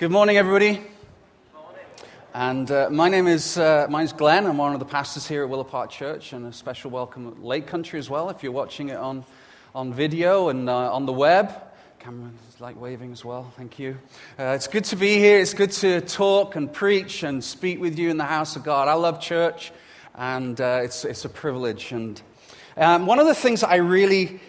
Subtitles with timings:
[0.00, 0.80] Good morning, everybody.
[2.32, 4.46] And uh, my name is uh, my name's Glenn.
[4.46, 7.44] I'm one of the pastors here at Willow Park Church, and a special welcome at
[7.44, 8.30] Lake Country as well.
[8.30, 9.26] If you're watching it on,
[9.74, 11.52] on video and uh, on the web,
[11.98, 13.52] Cameron is like waving as well.
[13.58, 13.98] Thank you.
[14.38, 15.38] Uh, it's good to be here.
[15.38, 18.88] It's good to talk and preach and speak with you in the house of God.
[18.88, 19.70] I love church,
[20.14, 21.92] and uh, it's it's a privilege.
[21.92, 22.22] And
[22.78, 24.40] um, one of the things I really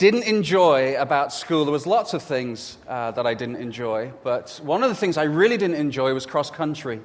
[0.00, 4.58] didn't enjoy about school, there was lots of things uh, that I didn't enjoy, but
[4.64, 7.02] one of the things I really didn't enjoy was cross country.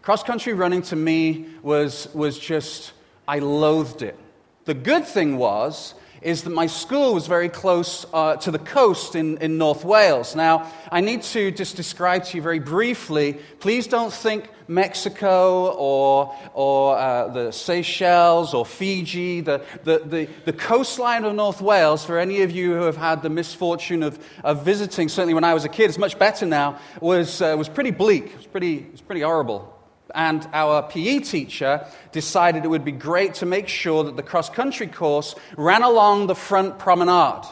[0.00, 2.94] Cross country running to me was, was just,
[3.28, 4.18] I loathed it.
[4.64, 5.92] The good thing was,
[6.22, 10.34] is that my school was very close uh, to the coast in, in North Wales.
[10.34, 13.34] Now, I need to just describe to you very briefly.
[13.60, 20.52] Please don't think Mexico or, or uh, the Seychelles or Fiji, the, the, the, the,
[20.52, 24.64] coastline of North Wales, for any of you who have had the misfortune of, of
[24.64, 27.92] visiting, certainly when I was a kid, it's much better now, was, uh, was pretty
[27.92, 28.26] bleak.
[28.26, 29.75] It was pretty, it was pretty horrible.
[30.14, 34.48] And our PE teacher decided it would be great to make sure that the cross
[34.48, 37.44] country course ran along the front promenade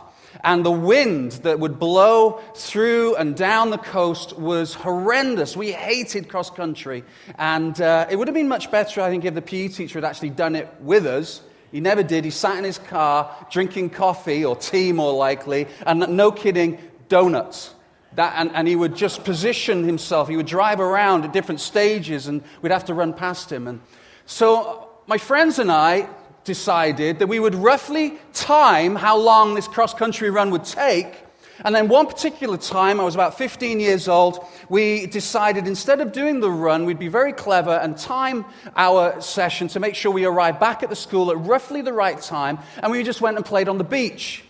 [0.43, 5.57] and the wind that would blow through and down the coast was horrendous.
[5.57, 7.05] We hated cross country.
[7.39, 10.05] And uh, it would have been much better, I think, if the PE teacher had
[10.05, 11.43] actually done it with us.
[11.71, 12.25] He never did.
[12.25, 16.79] He sat in his car drinking coffee or tea, more likely, and no kidding,
[17.09, 17.75] donuts.
[18.17, 20.29] That, and, and, he would just position himself.
[20.29, 23.67] He would drive around at different stages, and we'd have to run past him.
[23.67, 23.81] And
[24.25, 26.09] so, my friends and I
[26.45, 31.25] decided that we would roughly time how long this cross country run would take.
[31.65, 36.13] And then one particular time, I was about 15 years old, we decided instead of
[36.13, 38.45] doing the run, we'd be very clever and time
[38.77, 42.21] our session to make sure we arrived back at the school at roughly the right
[42.21, 42.59] time.
[42.83, 44.44] And we just went and played on the beach.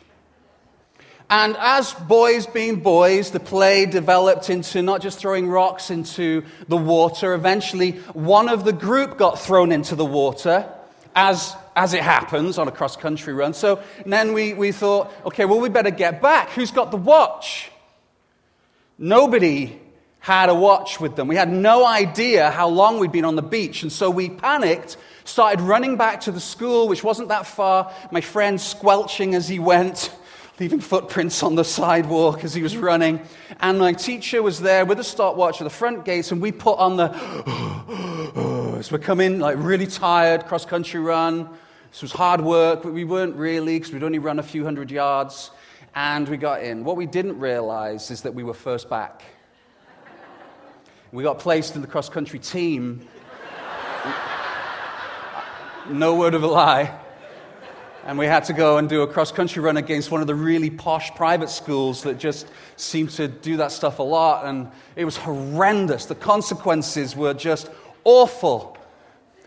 [1.30, 6.76] And as boys being boys, the play developed into not just throwing rocks into the
[6.76, 7.34] water.
[7.34, 10.70] Eventually, one of the group got thrown into the water
[11.16, 13.54] as, as it happens on a cross country run.
[13.54, 16.50] So then we, we thought, okay, well, we better get back.
[16.50, 17.70] Who's got the watch?
[18.98, 19.80] Nobody
[20.20, 21.28] had a watch with them.
[21.28, 23.82] We had no idea how long we'd been on the beach.
[23.82, 27.92] And so we panicked, started running back to the school, which wasn't that far.
[28.10, 30.14] My friend squelching as he went,
[30.60, 33.20] leaving footprints on the sidewalk as he was running.
[33.60, 36.78] And my teacher was there with a stopwatch at the front gates, and we put
[36.78, 37.10] on the
[38.78, 41.48] as we're coming like really tired, cross country run.
[41.90, 44.90] This was hard work, but we weren't really because we'd only run a few hundred
[44.90, 45.50] yards.
[45.96, 46.82] And we got in.
[46.82, 49.22] What we didn't realize is that we were first back.
[51.12, 53.06] We got placed in the cross country team.
[55.88, 56.98] no word of a lie.
[58.06, 60.34] And we had to go and do a cross country run against one of the
[60.34, 64.44] really posh private schools that just seemed to do that stuff a lot.
[64.44, 66.04] And it was horrendous.
[66.04, 67.70] The consequences were just
[68.04, 68.76] awful.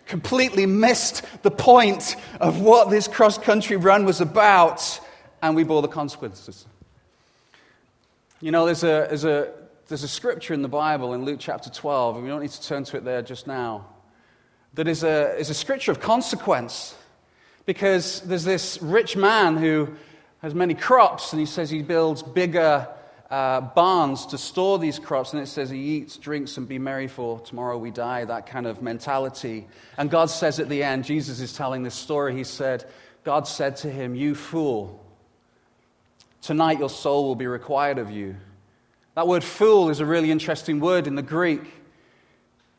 [0.07, 5.00] Completely missed the point of what this cross country run was about,
[5.44, 6.66] and we bore the consequences.
[8.41, 9.53] You know, there's a, there's, a,
[9.88, 12.63] there's a scripture in the Bible in Luke chapter 12, and we don't need to
[12.63, 13.85] turn to it there just now,
[14.73, 16.96] that is a, is a scripture of consequence.
[17.67, 19.89] Because there's this rich man who
[20.41, 22.88] has many crops, and he says he builds bigger
[23.29, 27.09] uh, barns to store these crops, and it says he eats, drinks, and be merry
[27.09, 29.67] for tomorrow we die, that kind of mentality.
[29.97, 32.85] And God says at the end, Jesus is telling this story, he said,
[33.25, 35.03] God said to him, You fool,
[36.41, 38.38] tonight your soul will be required of you.
[39.16, 41.63] That word fool is a really interesting word in the Greek.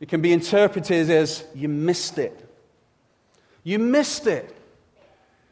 [0.01, 2.49] It can be interpreted as you missed it.
[3.65, 4.55] You missed it.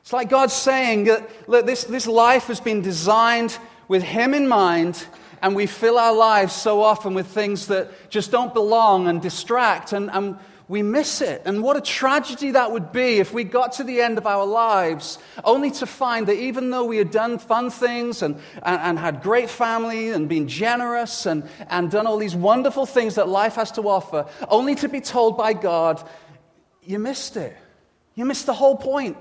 [0.06, 3.58] It's like God saying that look, this, this life has been designed
[3.88, 5.04] with Him in mind,
[5.42, 9.92] and we fill our lives so often with things that just don't belong and distract,
[9.92, 11.42] and, and we miss it.
[11.44, 14.46] And what a tragedy that would be if we got to the end of our
[14.46, 18.98] lives only to find that even though we had done fun things and, and, and
[19.00, 23.56] had great family and been generous and, and done all these wonderful things that life
[23.56, 26.00] has to offer, only to be told by God,
[26.84, 27.56] you missed it.
[28.14, 29.16] You missed the whole point.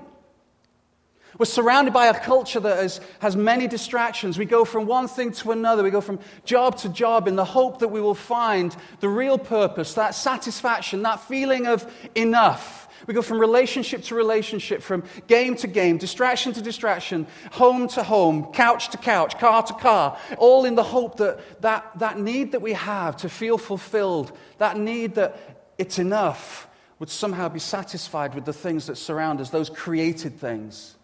[1.38, 4.38] We're surrounded by a culture that is, has many distractions.
[4.38, 5.82] We go from one thing to another.
[5.82, 9.36] We go from job to job in the hope that we will find the real
[9.36, 12.88] purpose, that satisfaction, that feeling of enough.
[13.06, 18.02] We go from relationship to relationship, from game to game, distraction to distraction, home to
[18.02, 22.52] home, couch to couch, car to car, all in the hope that that, that need
[22.52, 26.66] that we have to feel fulfilled, that need that it's enough,
[26.98, 30.95] would somehow be satisfied with the things that surround us, those created things.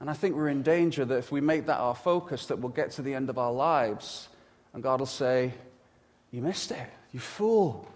[0.00, 2.70] And I think we're in danger that if we make that our focus, that we'll
[2.70, 4.28] get to the end of our lives
[4.74, 5.52] And God will say,
[6.30, 7.88] You missed it, you fool.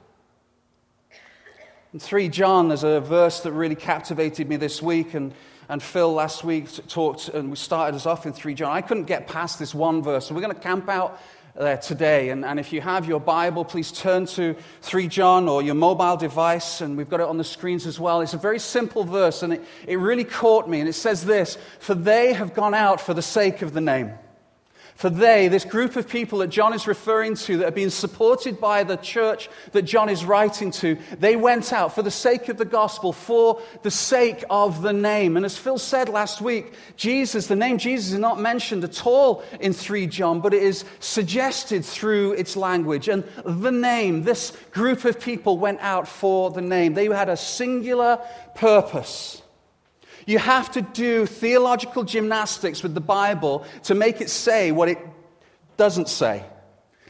[1.92, 5.34] In 3 John, there's a verse that really captivated me this week, and,
[5.68, 8.72] and Phil last week talked, and we started us off in 3 John.
[8.72, 11.20] I couldn't get past this one verse, so we're going to camp out
[11.54, 12.30] there today.
[12.30, 16.16] And, and if you have your Bible, please turn to 3 John or your mobile
[16.16, 18.20] device, and we've got it on the screens as well.
[18.20, 20.80] It's a very simple verse, and it, it really caught me.
[20.80, 24.12] And it says this For they have gone out for the sake of the name.
[25.02, 28.60] For they, this group of people that John is referring to, that are being supported
[28.60, 32.56] by the church that John is writing to, they went out for the sake of
[32.56, 35.36] the gospel, for the sake of the name.
[35.36, 39.42] And as Phil said last week, Jesus, the name Jesus is not mentioned at all
[39.58, 43.08] in 3 John, but it is suggested through its language.
[43.08, 46.94] And the name, this group of people went out for the name.
[46.94, 48.20] They had a singular
[48.54, 49.41] purpose.
[50.26, 54.98] You have to do theological gymnastics with the Bible to make it say what it
[55.76, 56.44] doesn't say.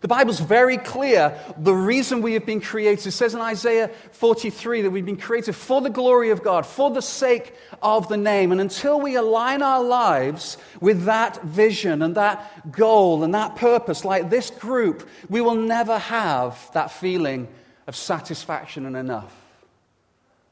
[0.02, 1.38] The Bible's very clear.
[1.58, 5.54] The reason we have been created, it says in Isaiah 43 that we've been created
[5.54, 8.50] for the glory of God, for the sake of the name.
[8.50, 14.04] And until we align our lives with that vision and that goal and that purpose,
[14.04, 17.46] like this group, we will never have that feeling
[17.86, 19.32] of satisfaction and enough.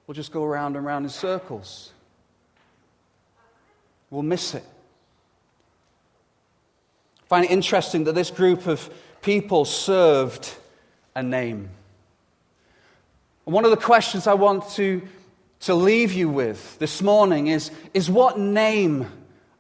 [0.07, 1.93] We'll just go around and around in circles
[4.11, 4.65] will miss it.
[7.23, 8.91] I find it interesting that this group of
[9.23, 10.53] people served
[11.15, 11.71] a name.
[13.45, 15.03] one of the questions I want to,
[15.61, 19.07] to leave you with this morning is, is what name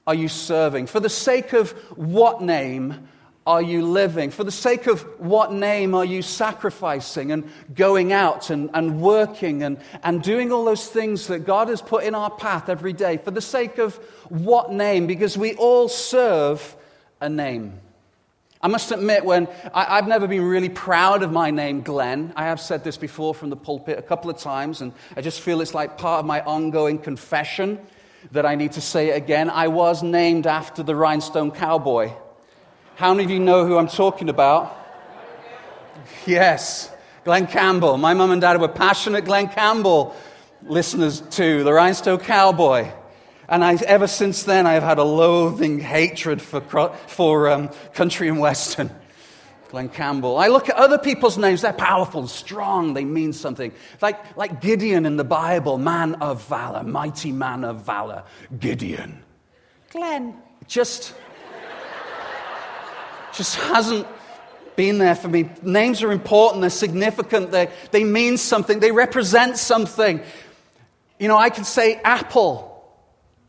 [0.06, 0.86] are you serving?
[0.86, 3.08] For the sake of what name
[3.46, 4.30] are you living?
[4.30, 9.62] For the sake of what name are you sacrificing and going out and, and working
[9.62, 13.16] and, and doing all those things that God has put in our path every day?
[13.16, 13.96] For the sake of
[14.28, 15.06] what name?
[15.06, 16.76] Because we all serve
[17.20, 17.80] a name.
[18.62, 22.34] I must admit, when I, have never been really proud of my name, Glenn.
[22.36, 25.40] I have said this before from the pulpit a couple of times, and I just
[25.40, 27.78] feel it's like part of my ongoing confession
[28.32, 29.48] that I need to say it again.
[29.48, 32.12] I was named after the rhinestone cowboy.
[33.00, 34.76] How many of you know who I'm talking about?
[36.26, 36.92] Yes,
[37.24, 37.96] Glen Campbell.
[37.96, 40.14] My mum and dad were passionate Glen Campbell
[40.64, 42.92] listeners to the Rhinestone Cowboy.
[43.48, 46.60] And I, ever since then, I have had a loathing hatred for,
[47.06, 48.90] for um, country and western.
[49.70, 50.36] Glen Campbell.
[50.36, 53.72] I look at other people's names, they're powerful, strong, they mean something.
[54.02, 58.24] Like, like Gideon in the Bible, man of valor, mighty man of valor,
[58.58, 59.22] Gideon.
[59.88, 60.36] Glenn,
[60.66, 61.14] just
[63.32, 64.06] just hasn't
[64.76, 65.50] been there for me.
[65.62, 70.20] Names are important, they're significant, they, they mean something, they represent something.
[71.18, 72.66] You know, I could say Apple,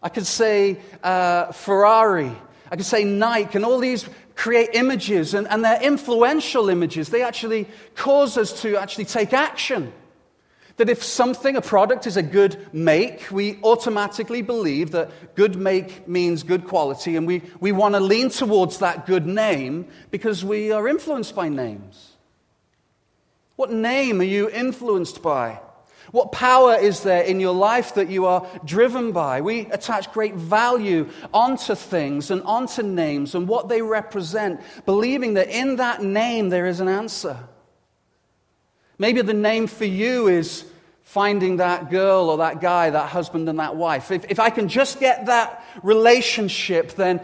[0.04, 2.32] I could say uh, Ferrari,
[2.70, 7.10] I could say Nike, and all these create images, and, and they're influential images.
[7.10, 9.94] They actually cause us to actually take action.
[10.82, 16.08] That if something, a product, is a good make, we automatically believe that good make
[16.08, 20.72] means good quality, and we, we want to lean towards that good name because we
[20.72, 22.14] are influenced by names.
[23.58, 25.60] What name are you influenced by?
[26.10, 29.42] What power is there in your life that you are driven by?
[29.42, 35.50] We attach great value onto things and onto names and what they represent, believing that
[35.50, 37.38] in that name there is an answer.
[38.98, 40.71] Maybe the name for you is
[41.12, 44.12] finding that girl or that guy, that husband and that wife.
[44.12, 47.20] If, if I can just get that relationship, then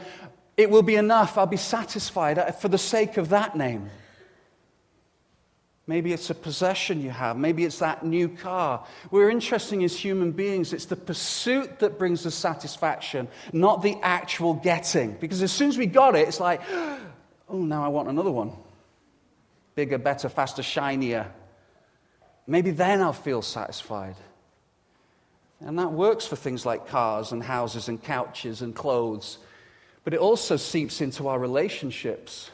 [0.58, 1.38] it will be enough.
[1.38, 3.90] I'll be satisfied uh, for the sake of that name.
[5.90, 7.38] Maybe it's a possession you have.
[7.38, 8.86] Maybe it's that new car.
[9.10, 10.74] We're interesting as human beings.
[10.74, 15.14] It's the pursuit that brings us satisfaction, not the actual getting.
[15.14, 16.98] Because as soon as we got it, it's like, oh,
[17.50, 18.52] now I want another one.
[19.76, 21.32] Bigger, better, faster, shinier.
[22.48, 24.16] Maybe then I'll feel satisfied.
[25.60, 29.38] And that works for things like cars and houses and couches and clothes.
[30.04, 32.50] But it also seeps into our relationships.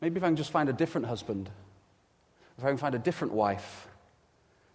[0.00, 1.48] Maybe if I can just find a different husband,
[2.58, 3.86] if I can find a different wife,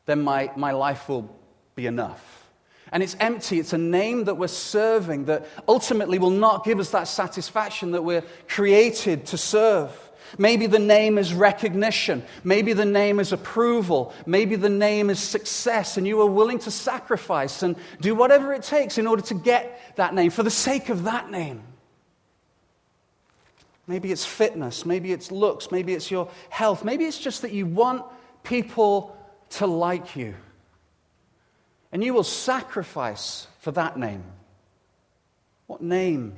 [0.06, 1.30] then my, my life will
[1.76, 2.46] be enough.
[2.92, 3.60] And it's empty.
[3.60, 8.04] It's a name that we're serving that ultimately will not give us that satisfaction that
[8.04, 9.92] we're created to serve.
[10.38, 12.24] Maybe the name is recognition.
[12.44, 14.14] Maybe the name is approval.
[14.26, 18.64] Maybe the name is success, and you are willing to sacrifice and do whatever it
[18.64, 21.62] takes in order to get that name for the sake of that name.
[23.88, 24.86] Maybe it's fitness.
[24.86, 25.72] Maybe it's looks.
[25.72, 26.84] Maybe it's your health.
[26.84, 28.06] Maybe it's just that you want
[28.44, 29.18] people
[29.52, 30.36] to like you.
[31.92, 34.24] And you will sacrifice for that name.
[35.68, 36.36] What name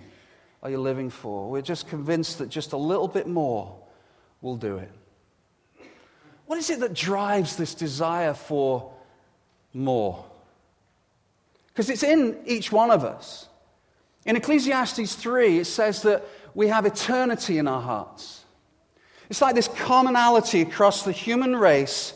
[0.61, 1.49] are you living for?
[1.49, 3.75] We're just convinced that just a little bit more
[4.41, 4.91] will do it.
[6.45, 8.91] What is it that drives this desire for
[9.73, 10.25] more?
[11.67, 13.47] Because it's in each one of us.
[14.25, 18.43] In Ecclesiastes 3, it says that we have eternity in our hearts.
[19.29, 22.13] It's like this commonality across the human race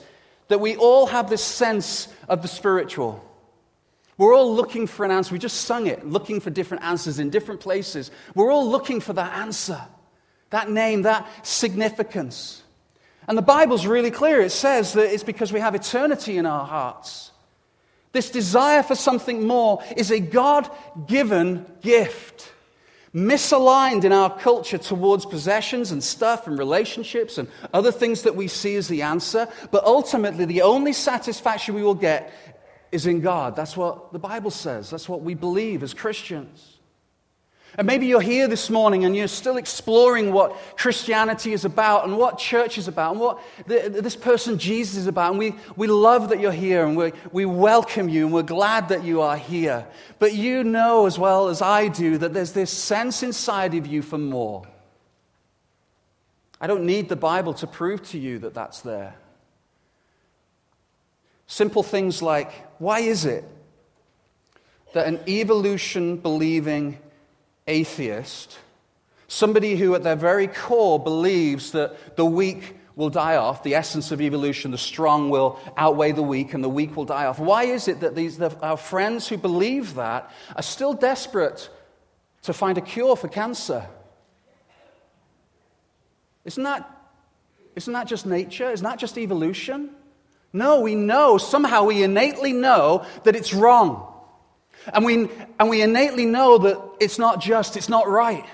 [0.48, 3.24] that we all have this sense of the spiritual.
[4.24, 5.34] We're all looking for an answer.
[5.34, 8.10] We just sung it, looking for different answers in different places.
[8.36, 9.82] We're all looking for that answer,
[10.50, 12.64] that name, that significance.
[13.28, 14.40] And the Bible's really clear.
[14.40, 17.32] It says that it's because we have eternity in our hearts.
[18.14, 20.70] This desire for something more is a God
[21.06, 22.50] given gift.
[23.14, 28.48] Misaligned in our culture towards possessions and stuff and relationships and other things that we
[28.48, 29.50] see as the answer.
[29.70, 32.34] But ultimately, the only satisfaction we will get
[32.94, 33.56] is in God.
[33.56, 34.90] That's what the Bible says.
[34.90, 36.74] That's what we believe as Christians.
[37.76, 42.18] And maybe you're here this morning and you're still exploring what Christianity is about and
[42.18, 45.32] what church is about and what the, this person Jesus is about.
[45.32, 48.90] And we, we love that you're here and we, we welcome you and we're glad
[48.90, 49.88] that you are here.
[50.20, 54.04] But you know as well as I do that there's this sense inside of you
[54.04, 54.68] for more.
[56.62, 59.16] I don't need the Bible to prove to you that that's there.
[61.54, 63.46] Simple things like why is it
[64.94, 66.98] that an evolution believing
[67.68, 68.58] atheist,
[69.28, 74.12] somebody who at their very core believes that the weak will die off, the essence
[74.12, 77.38] of evolution, the strong will outweigh the weak, and the weak will die off.
[77.38, 81.70] Why is it that these, the, our friends who believe that are still desperate
[82.42, 83.86] to find a cure for cancer?
[86.46, 86.90] Isn't that,
[87.76, 88.72] isn't that just nature?
[88.72, 89.92] Isn't that just evolution?
[90.54, 94.08] No, we know, somehow we innately know that it's wrong.
[94.94, 95.30] And we,
[95.60, 98.46] and we innately know that it's not just, it's not right.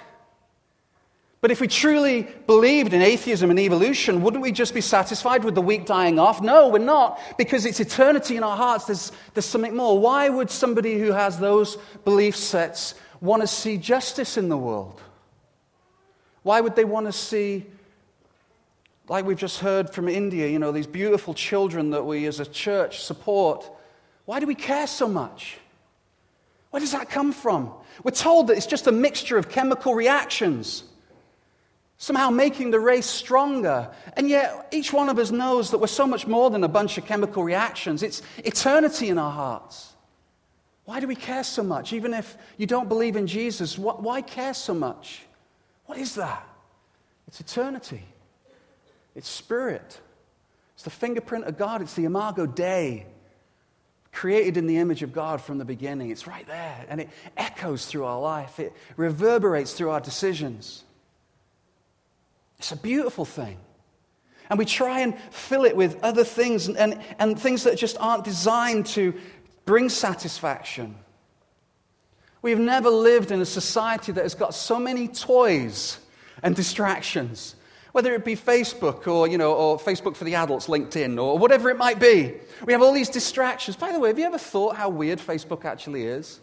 [1.42, 5.56] But if we truly believed in atheism and evolution, wouldn't we just be satisfied with
[5.56, 6.42] the weak dying off?
[6.42, 8.86] No, we're not, because it's eternity in our hearts.
[8.86, 9.98] There's, there's something more.
[9.98, 15.02] Why would somebody who has those belief sets want to see justice in the world?
[16.44, 17.66] Why would they want to see,
[19.10, 22.46] like we've just heard from India, you know, these beautiful children that we as a
[22.46, 23.70] church support?
[24.26, 25.58] Why do we care so much?
[26.70, 27.74] Where does that come from?
[28.04, 30.84] We're told that it's just a mixture of chemical reactions,
[31.98, 33.90] somehow making the race stronger.
[34.14, 37.00] And yet, each one of us knows that we're so much more than a bunch
[37.00, 38.04] of chemical reactions.
[38.04, 39.94] It's eternity in our hearts.
[40.86, 41.94] Why do we care so much?
[41.94, 45.24] Even if you don't believe in Jesus, why care so much?
[45.88, 46.48] What is that?
[47.28, 48.04] It's eternity,
[49.16, 50.00] it's spirit,
[50.76, 53.06] it's the fingerprint of God, it's the Imago Dei
[54.12, 56.10] created in the image of God from the beginning.
[56.10, 60.84] It's right there, and it echoes through our life, it reverberates through our decisions.
[62.58, 63.58] It's a beautiful thing.
[64.50, 67.98] And we try and fill it with other things and, and, and things that just
[68.00, 69.14] aren't designed to
[69.66, 70.96] bring satisfaction.
[72.42, 76.00] We've never lived in a society that has got so many toys
[76.42, 77.56] and distractions
[77.92, 81.70] whether it be Facebook or, you know, or Facebook for the adults, LinkedIn, or whatever
[81.70, 82.36] it might be.
[82.66, 83.76] We have all these distractions.
[83.76, 86.40] By the way, have you ever thought how weird Facebook actually is?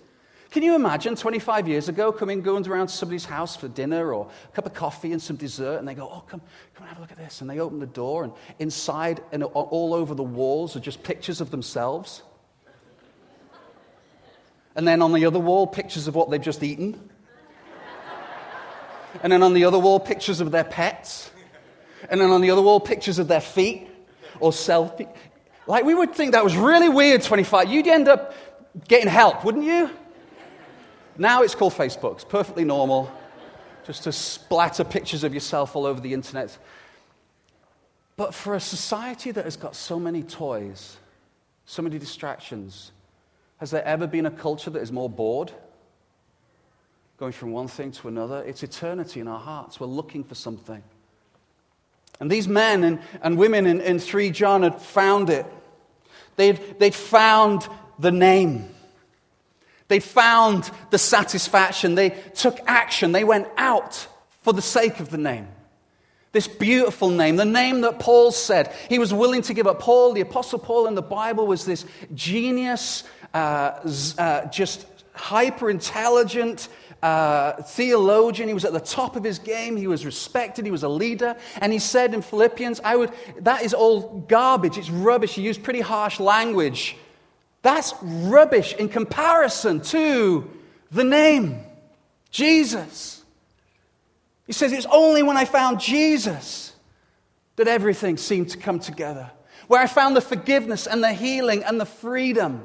[0.50, 4.30] Can you imagine 25 years ago coming, going around to somebody's house for dinner or
[4.44, 6.40] a cup of coffee and some dessert, and they go, Oh, come,
[6.74, 7.40] come and have a look at this.
[7.40, 11.40] And they open the door, and inside and all over the walls are just pictures
[11.40, 12.22] of themselves.
[14.76, 17.10] And then on the other wall, pictures of what they've just eaten.
[19.22, 21.30] And then on the other wall, pictures of their pets.
[22.08, 23.88] And then on the other wall, pictures of their feet
[24.40, 25.08] or selfie.
[25.66, 27.70] Like, we would think that was really weird 25.
[27.70, 28.34] You'd end up
[28.86, 29.90] getting help, wouldn't you?
[31.18, 32.14] Now it's called Facebook.
[32.16, 33.10] It's perfectly normal
[33.86, 36.56] just to splatter pictures of yourself all over the internet.
[38.16, 40.96] But for a society that has got so many toys,
[41.66, 42.92] so many distractions,
[43.58, 45.52] has there ever been a culture that is more bored?
[47.18, 48.42] Going from one thing to another?
[48.44, 49.80] It's eternity in our hearts.
[49.80, 50.82] We're looking for something.
[52.20, 55.46] And these men and, and women in, in 3 John had found it.
[56.36, 57.68] They'd, they'd found
[57.98, 58.68] the name.
[59.88, 61.94] They'd found the satisfaction.
[61.94, 63.12] They took action.
[63.12, 64.06] They went out
[64.42, 65.48] for the sake of the name.
[66.32, 69.80] This beautiful name, the name that Paul said he was willing to give up.
[69.80, 73.80] Paul, the Apostle Paul in the Bible, was this genius, uh,
[74.18, 76.68] uh, just hyper intelligent,
[77.02, 78.48] theologian.
[78.48, 79.76] He was at the top of his game.
[79.76, 80.64] He was respected.
[80.64, 81.36] He was a leader.
[81.60, 84.78] And he said in Philippians, I would, that is all garbage.
[84.78, 85.34] It's rubbish.
[85.34, 86.96] He used pretty harsh language.
[87.62, 90.50] That's rubbish in comparison to
[90.90, 91.64] the name
[92.30, 93.24] Jesus.
[94.46, 96.74] He says, It's only when I found Jesus
[97.56, 99.30] that everything seemed to come together,
[99.66, 102.64] where I found the forgiveness and the healing and the freedom.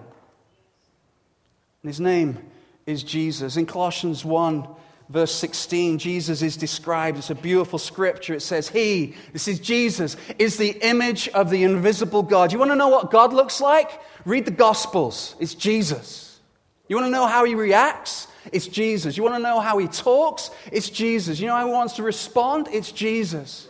[1.82, 2.51] And his name
[2.92, 3.58] is Jesus.
[3.58, 4.68] In Colossians 1,
[5.10, 7.18] verse 16, Jesus is described.
[7.18, 8.36] It's a beautiful scripture.
[8.36, 12.52] It says, He, this is Jesus, is the image of the invisible God.
[12.52, 14.00] You want to know what God looks like?
[14.26, 15.36] Read the Gospels.
[15.40, 16.40] It's Jesus.
[16.88, 18.28] You want to know how He reacts?
[18.52, 19.18] It's Jesus.
[19.18, 20.52] You want to know how He talks?
[20.72, 21.40] It's Jesus.
[21.40, 22.68] You know how He wants to respond?
[22.72, 23.68] It's Jesus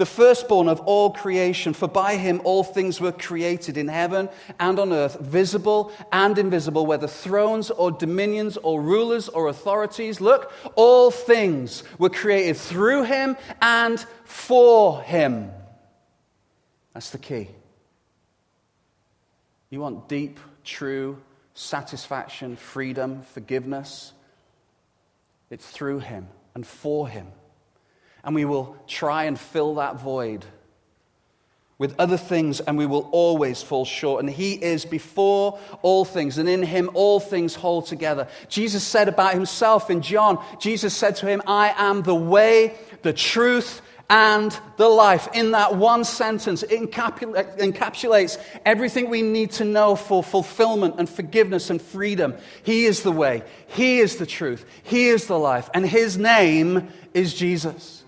[0.00, 4.78] the firstborn of all creation, for by him all things were created in heaven and
[4.78, 10.18] on earth, visible and invisible, whether thrones or dominions or rulers or authorities.
[10.18, 15.50] Look, all things were created through him and for him.
[16.94, 17.48] That's the key.
[19.68, 21.18] You want deep, true
[21.52, 24.14] satisfaction, freedom, forgiveness?
[25.50, 27.26] It's through him and for him
[28.24, 30.44] and we will try and fill that void
[31.80, 34.22] with other things, and we will always fall short.
[34.22, 38.28] And He is before all things, and in Him all things hold together.
[38.50, 43.14] Jesus said about Himself in John, Jesus said to Him, I am the way, the
[43.14, 45.28] truth, and the life.
[45.32, 51.70] In that one sentence, it encapsulates everything we need to know for fulfillment and forgiveness
[51.70, 52.34] and freedom.
[52.62, 56.88] He is the way, He is the truth, He is the life, and His name
[57.14, 57.99] is Jesus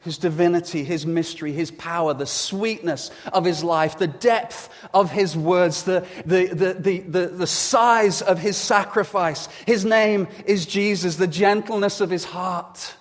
[0.00, 5.36] his divinity, his mystery, his power, the sweetness of his life, the depth of his
[5.36, 9.46] words, the, the, the, the, the, size of his sacrifice.
[9.66, 12.94] His name is Jesus, the gentleness of his heart,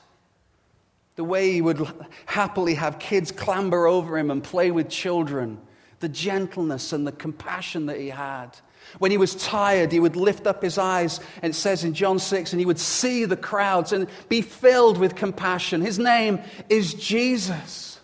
[1.15, 1.87] the way he would
[2.25, 5.57] happily have kids clamber over him and play with children,
[6.01, 8.49] the gentleness and the compassion that he had.
[8.97, 12.17] When he was tired, he would lift up his eyes, and it says in John
[12.17, 15.81] 6, and he would see the crowds and be filled with compassion.
[15.81, 17.99] His name is Jesus.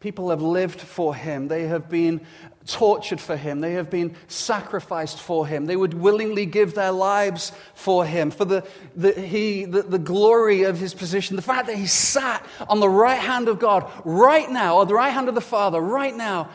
[0.00, 2.20] People have lived for him, they have been
[2.68, 7.50] tortured for him, they have been sacrificed for him, they would willingly give their lives
[7.74, 11.76] for him, for the, the, he, the, the glory of his position, the fact that
[11.76, 15.34] he sat on the right hand of God right now, or the right hand of
[15.34, 16.50] the Father right now,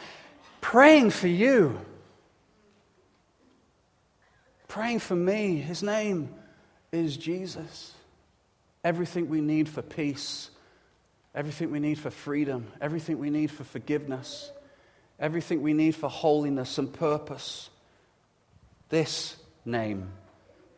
[0.61, 1.77] praying for you
[4.73, 5.57] praying for me.
[5.57, 6.33] His name
[6.91, 7.93] is Jesus.
[8.83, 10.49] Everything we need for peace,
[11.35, 14.51] everything we need for freedom, everything we need for forgiveness,
[15.19, 17.69] everything we need for holiness and purpose.
[18.89, 20.09] This name,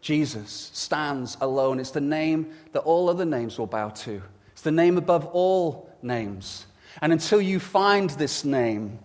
[0.01, 1.79] Jesus, stands alone.
[1.79, 4.21] It's the name that all other names will bow to.
[4.51, 6.65] It's the name above all names.
[7.01, 8.99] And until you find this name,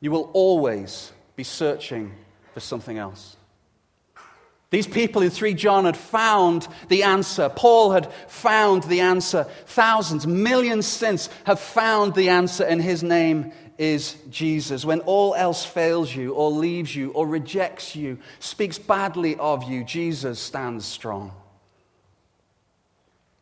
[0.00, 2.12] you will always be searching
[2.54, 3.36] for something else.
[4.72, 7.50] These people in 3 John had found the answer.
[7.50, 9.44] Paul had found the answer.
[9.66, 14.82] Thousands, millions since have found the answer, and his name is Jesus.
[14.82, 19.84] When all else fails you, or leaves you, or rejects you, speaks badly of you,
[19.84, 21.32] Jesus stands strong.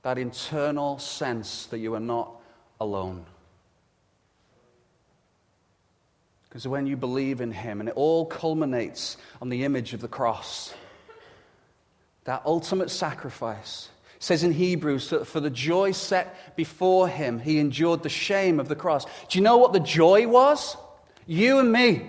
[0.03, 2.41] That internal sense that you are not
[2.81, 3.25] alone.
[6.49, 10.09] Because when you believe in him, and it all culminates on the image of the
[10.09, 10.75] cross
[12.31, 13.89] that ultimate sacrifice.
[14.15, 18.61] It says in Hebrews that for the joy set before him, he endured the shame
[18.61, 19.05] of the cross.
[19.29, 20.77] Do you know what the joy was?
[21.27, 22.09] You and me.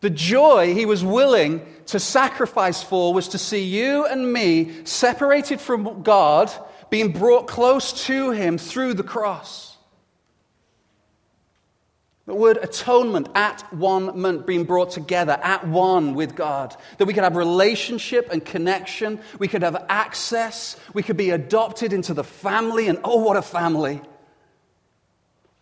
[0.00, 5.60] The joy he was willing to sacrifice for was to see you and me separated
[5.60, 6.50] from God,
[6.90, 9.75] being brought close to him through the cross.
[12.26, 16.76] The word atonement, at one ment, being brought together, at one with God.
[16.98, 19.20] That we could have relationship and connection.
[19.38, 20.76] We could have access.
[20.92, 22.88] We could be adopted into the family.
[22.88, 24.00] And oh, what a family!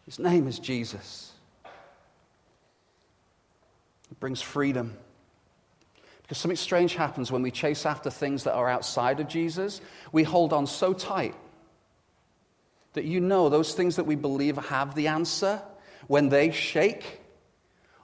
[0.06, 1.32] His name is Jesus.
[4.10, 4.96] It brings freedom.
[6.22, 9.82] Because something strange happens when we chase after things that are outside of Jesus.
[10.12, 11.34] We hold on so tight
[12.94, 15.60] that you know those things that we believe have the answer
[16.06, 17.20] when they shake,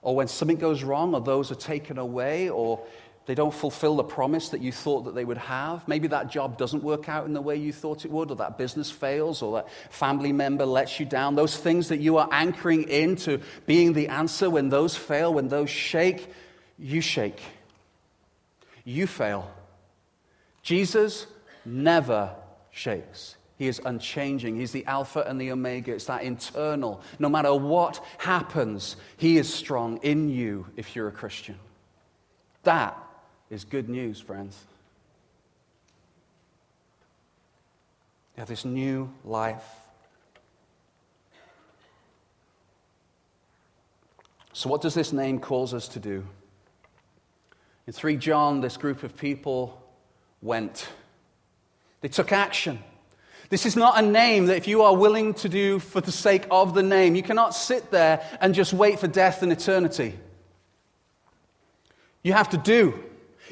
[0.02, 2.84] or when something goes wrong, or those are taken away, or
[3.26, 5.86] they don't fulfill the promise that you thought that they would have.
[5.86, 8.58] Maybe that job doesn't work out in the way you thought it would, or that
[8.58, 11.34] business fails, or that family member lets you down.
[11.34, 15.70] Those things that you are anchoring into being the answer, when those fail, when those
[15.70, 16.28] shake,
[16.78, 17.40] you shake.
[18.84, 19.50] You fail.
[20.62, 21.26] Jesus
[21.64, 22.34] never
[22.70, 23.36] shakes.
[23.60, 24.56] He is unchanging.
[24.56, 25.92] He's the Alpha and the Omega.
[25.92, 27.02] It's that internal.
[27.18, 31.56] No matter what happens, He is strong in you if you're a Christian.
[32.62, 32.96] That
[33.50, 34.56] is good news, friends.
[38.34, 39.66] You have this new life.
[44.54, 46.26] So, what does this name cause us to do?
[47.86, 49.82] In 3 John, this group of people
[50.40, 50.88] went.
[52.00, 52.82] They took action.
[53.50, 56.46] This is not a name that if you are willing to do for the sake
[56.52, 60.14] of the name, you cannot sit there and just wait for death and eternity.
[62.22, 62.98] You have to do.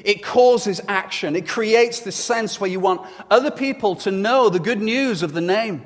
[0.03, 1.35] It causes action.
[1.35, 5.33] It creates this sense where you want other people to know the good news of
[5.33, 5.85] the name.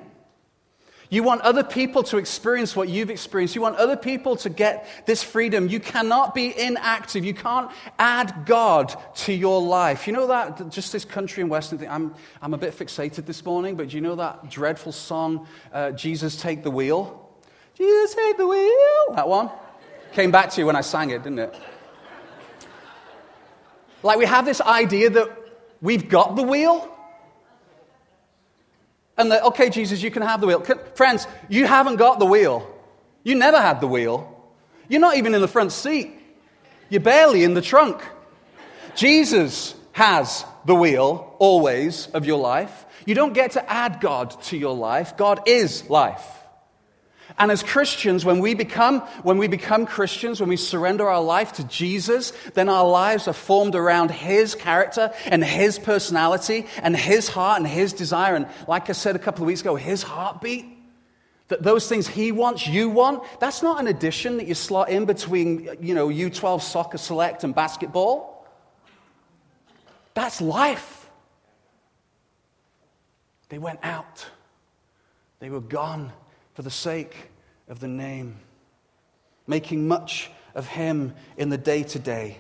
[1.14, 3.54] You want other people to experience what you've experienced.
[3.54, 5.68] You want other people to get this freedom.
[5.68, 7.24] You cannot be inactive.
[7.24, 10.08] You can't add God to your life.
[10.08, 11.88] You know that, just this country and Western thing.
[11.88, 15.92] I'm, I'm a bit fixated this morning, but do you know that dreadful song, uh,
[15.92, 17.30] Jesus Take the Wheel?
[17.76, 19.16] Jesus Take the Wheel.
[19.16, 19.52] That one?
[20.14, 21.56] Came back to you when I sang it, didn't it?
[24.02, 25.30] Like we have this idea that
[25.80, 26.90] we've got the wheel.
[29.18, 30.62] And that, okay, Jesus, you can have the wheel.
[30.62, 32.68] Can, friends, you haven't got the wheel.
[33.24, 34.30] You never had the wheel.
[34.90, 36.12] You're not even in the front seat.
[36.90, 38.02] You're barely in the trunk.
[38.96, 42.86] Jesus has the wheel always of your life.
[43.06, 45.18] You don't get to add God to your life.
[45.18, 46.43] God is life.
[47.38, 51.54] And as Christians, when we become, when we become Christians, when we surrender our life
[51.54, 57.28] to Jesus, then our lives are formed around His character and His personality and His
[57.28, 58.36] heart and His desire.
[58.36, 60.66] And like I said a couple of weeks ago, His heartbeat.
[61.50, 65.06] That those things He wants, you want, that's not an addition that you slot in
[65.06, 68.48] between, you know, U12 soccer select and basketball.
[70.14, 71.10] That's life.
[73.50, 74.26] They went out.
[75.40, 76.14] They were gone
[76.54, 77.32] for the sake
[77.68, 78.36] of the name,
[79.48, 82.38] making much of Him in the day to day.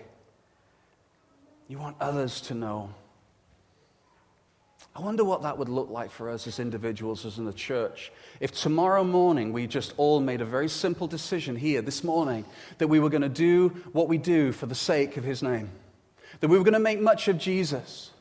[1.67, 2.93] You want others to know.
[4.95, 8.11] I wonder what that would look like for us as individuals, as in the church,
[8.39, 12.45] if tomorrow morning we just all made a very simple decision here this morning
[12.77, 15.71] that we were going to do what we do for the sake of His name,
[16.41, 18.11] that we were going to make much of Jesus.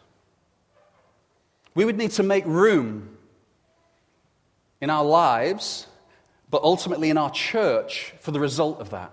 [1.74, 3.18] We would need to make room
[4.82, 5.86] in our lives,
[6.50, 9.12] but ultimately in our church for the result of that.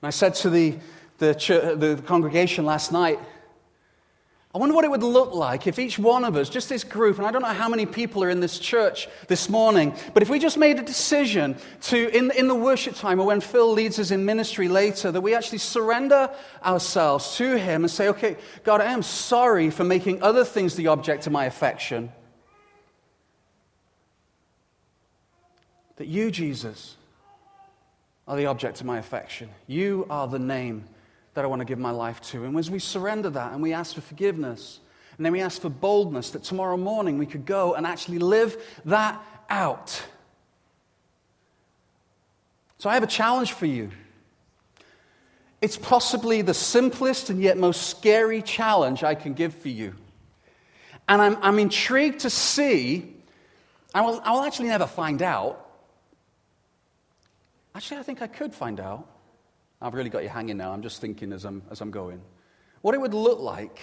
[0.00, 0.78] And I said to the,
[1.18, 3.20] the, church, the congregation last night,
[4.54, 7.18] I wonder what it would look like if each one of us, just this group,
[7.18, 10.30] and I don't know how many people are in this church this morning, but if
[10.30, 13.98] we just made a decision to, in, in the worship time or when Phil leads
[13.98, 16.30] us in ministry later, that we actually surrender
[16.64, 20.86] ourselves to Him and say, okay, God, I am sorry for making other things the
[20.86, 22.10] object of my affection.
[26.00, 26.96] That you, Jesus,
[28.26, 29.50] are the object of my affection.
[29.66, 30.86] You are the name
[31.34, 32.46] that I want to give my life to.
[32.46, 34.80] And as we surrender that and we ask for forgiveness,
[35.18, 38.56] and then we ask for boldness that tomorrow morning we could go and actually live
[38.86, 40.02] that out.
[42.78, 43.90] So I have a challenge for you.
[45.60, 49.94] It's possibly the simplest and yet most scary challenge I can give for you.
[51.10, 53.16] And I'm, I'm intrigued to see,
[53.94, 55.59] I will, I will actually never find out,
[57.74, 59.06] Actually, I think I could find out.
[59.80, 60.72] I've really got you hanging now.
[60.72, 62.20] I'm just thinking as I'm, as I'm going.
[62.82, 63.78] What it would look like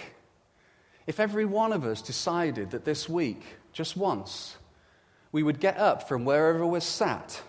[1.06, 4.56] if every one of us decided that this week, just once,
[5.32, 7.40] we would get up from wherever we're sat.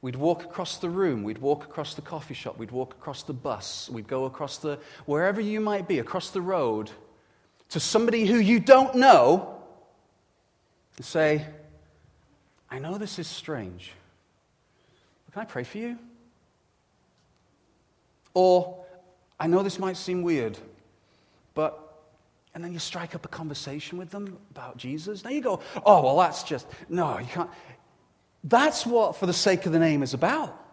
[0.00, 3.34] We'd walk across the room, we'd walk across the coffee shop, we'd walk across the
[3.34, 6.90] bus, we'd go across the, wherever you might be, across the road,
[7.70, 9.60] to somebody who you don't know
[10.96, 11.44] and say,
[12.70, 13.92] I know this is strange,
[15.32, 15.98] can I pray for you?
[18.34, 18.84] Or,
[19.38, 20.58] I know this might seem weird,
[21.54, 21.96] but,
[22.54, 25.24] and then you strike up a conversation with them about Jesus.
[25.24, 27.50] Now you go, oh, well, that's just, no, you can't.
[28.44, 30.64] That's what, for the sake of the name, is about.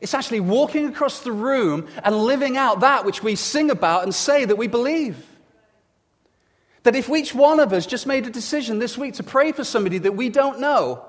[0.00, 4.14] It's actually walking across the room and living out that which we sing about and
[4.14, 5.24] say that we believe.
[6.82, 9.64] That if each one of us just made a decision this week to pray for
[9.64, 11.06] somebody that we don't know,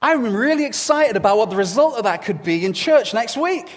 [0.00, 3.70] I'm really excited about what the result of that could be in church next week.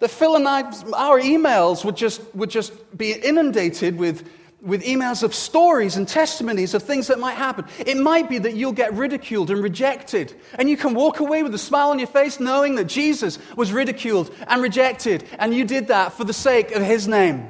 [0.00, 4.28] That Phil and I, our emails would just, would just be inundated with,
[4.60, 7.64] with emails of stories and testimonies of things that might happen.
[7.78, 11.54] It might be that you'll get ridiculed and rejected, and you can walk away with
[11.54, 15.88] a smile on your face knowing that Jesus was ridiculed and rejected, and you did
[15.88, 17.48] that for the sake of his name.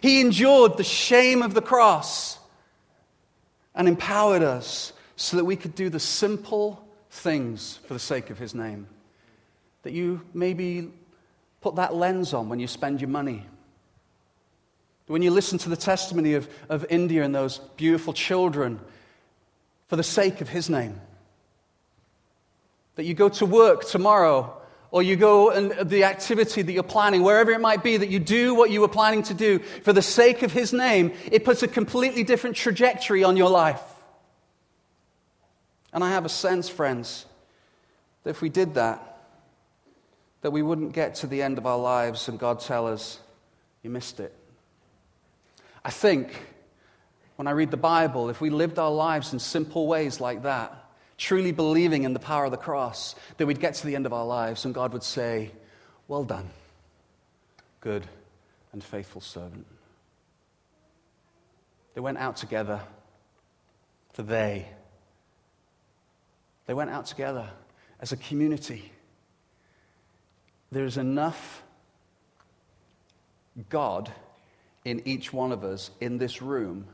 [0.00, 2.40] He endured the shame of the cross
[3.72, 8.38] and empowered us so that we could do the simple things for the sake of
[8.38, 8.86] his name.
[9.82, 10.90] That you maybe
[11.62, 13.46] Put that lens on when you spend your money.
[15.06, 18.80] When you listen to the testimony of, of India and those beautiful children
[19.86, 21.00] for the sake of His name.
[22.96, 24.56] That you go to work tomorrow
[24.90, 28.18] or you go and the activity that you're planning, wherever it might be, that you
[28.18, 31.62] do what you were planning to do for the sake of His name, it puts
[31.62, 33.80] a completely different trajectory on your life.
[35.92, 37.26] And I have a sense, friends,
[38.24, 39.08] that if we did that,
[40.42, 43.18] that we wouldn't get to the end of our lives and God tell us,
[43.82, 44.34] you missed it.
[45.84, 46.46] I think
[47.36, 50.90] when I read the Bible, if we lived our lives in simple ways like that,
[51.18, 54.12] truly believing in the power of the cross, that we'd get to the end of
[54.12, 55.50] our lives and God would say,
[56.08, 56.48] Well done,
[57.80, 58.06] good
[58.72, 59.66] and faithful servant.
[61.94, 62.80] They went out together
[64.12, 64.68] for they.
[66.66, 67.48] They went out together
[68.00, 68.92] as a community.
[70.70, 71.62] There is enough
[73.68, 74.10] God
[74.84, 76.86] in each one of us in this room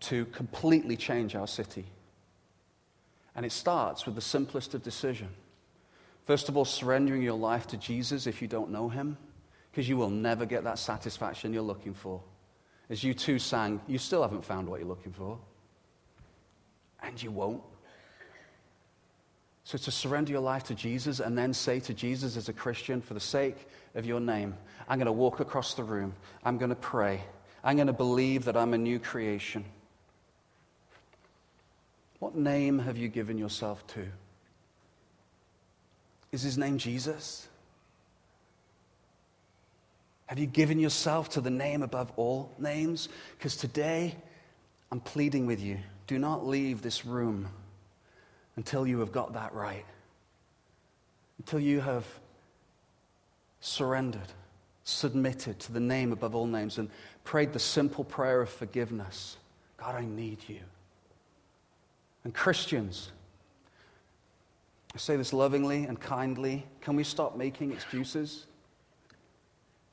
[0.00, 1.84] to completely change our city.
[3.34, 5.28] And it starts with the simplest of decision.
[6.26, 9.16] First of all, surrendering your life to Jesus if you don't know him,
[9.70, 12.20] because you will never get that satisfaction you're looking for.
[12.90, 15.38] As U2 sang, you still haven't found what you're looking for.
[17.02, 17.62] And you won't.
[19.64, 23.00] So to surrender your life to Jesus and then say to Jesus as a Christian,
[23.00, 24.54] for the sake of your name,
[24.88, 26.14] I'm going to walk across the room.
[26.44, 27.22] I'm going to pray.
[27.62, 29.64] I'm going to believe that I'm a new creation.
[32.18, 34.06] What name have you given yourself to?
[36.32, 37.46] Is his name Jesus?
[40.26, 43.08] Have you given yourself to the name above all names?
[43.36, 44.16] Because today,
[44.90, 47.48] I'm pleading with you do not leave this room
[48.56, 49.84] until you have got that right.
[51.38, 52.06] Until you have
[53.60, 54.20] surrendered,
[54.84, 56.90] submitted to the name above all names, and
[57.24, 59.36] prayed the simple prayer of forgiveness
[59.78, 60.60] God, I need you.
[62.22, 63.10] And Christians,
[64.94, 68.46] I say this lovingly and kindly, can we stop making excuses?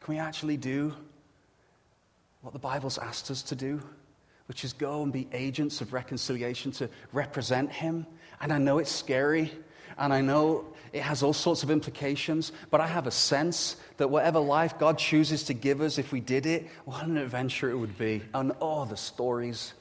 [0.01, 0.93] Can we actually do
[2.41, 3.81] what the Bible's asked us to do,
[4.47, 8.05] which is go and be agents of reconciliation to represent Him?
[8.41, 9.51] And I know it's scary,
[9.97, 14.09] and I know it has all sorts of implications, but I have a sense that
[14.09, 17.77] whatever life God chooses to give us, if we did it, what an adventure it
[17.77, 18.21] would be.
[18.33, 19.73] And oh, the stories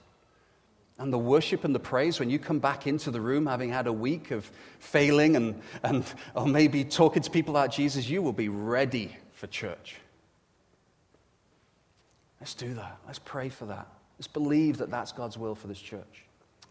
[0.99, 3.87] and the worship and the praise, when you come back into the room having had
[3.87, 8.33] a week of failing and, and or maybe talking to people about Jesus, you will
[8.33, 9.97] be ready for church.
[12.41, 12.99] Let's do that.
[13.07, 13.87] Let's pray for that.
[14.19, 16.25] Let's believe that that's God's will for this church.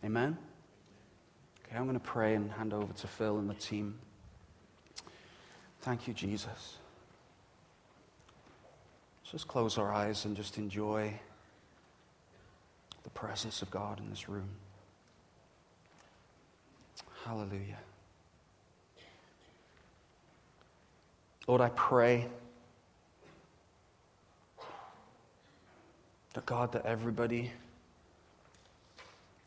[0.03, 0.37] Amen?
[1.67, 3.99] Okay, I'm going to pray and hand over to Phil and the team.
[5.81, 6.77] Thank you, Jesus.
[9.21, 11.13] Let's just close our eyes and just enjoy
[13.03, 14.49] the presence of God in this room.
[17.25, 17.79] Hallelujah.
[21.47, 22.27] Lord, I pray
[26.33, 27.51] that God, that everybody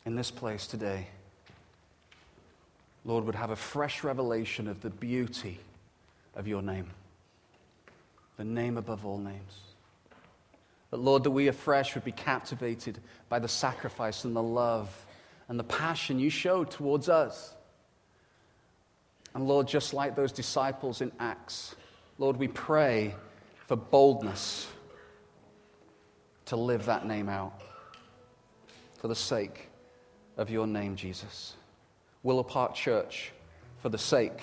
[0.05, 1.07] in this place today,
[3.05, 5.59] Lord, would have a fresh revelation of the beauty
[6.35, 6.91] of your name,
[8.37, 9.61] the name above all names.
[10.91, 15.07] That, Lord, that we afresh would be captivated by the sacrifice and the love
[15.49, 17.55] and the passion you showed towards us.
[19.35, 21.75] And Lord, just like those disciples in Acts,
[22.19, 23.15] Lord, we pray
[23.67, 24.69] for boldness
[26.47, 27.61] to live that name out
[28.99, 29.69] for the sake
[30.37, 31.55] of your name, Jesus.
[32.23, 33.33] Willow Park Church,
[33.79, 34.41] for the sake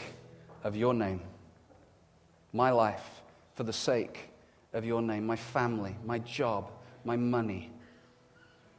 [0.63, 1.21] of your name.
[2.53, 3.21] My life,
[3.55, 4.29] for the sake
[4.73, 6.71] of your name, my family, my job,
[7.03, 7.71] my money,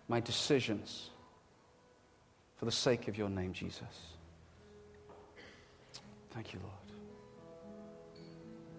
[0.09, 1.11] my decisions,
[2.57, 3.83] for the sake of your name, Jesus.
[6.31, 6.78] Thank you, Lord.